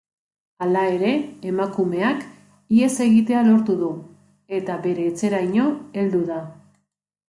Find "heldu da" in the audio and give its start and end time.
5.99-6.45